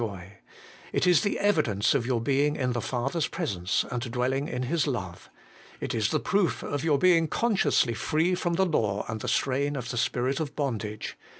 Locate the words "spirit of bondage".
9.97-11.19